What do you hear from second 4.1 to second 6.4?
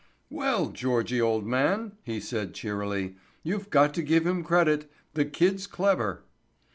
him credit. The kid's clever."